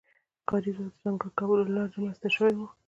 [0.03, 0.03] د
[0.49, 2.67] کاري ځواک د ځانګړي کولو له لارې رامنځته شوې وه.